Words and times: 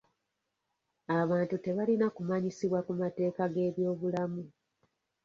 Abantu 1.19 1.55
tebalina 1.65 2.07
kumanyisibwa 2.15 2.79
ku 2.85 2.93
mateeka 3.01 3.43
g'ebyobulamu. 3.53 4.43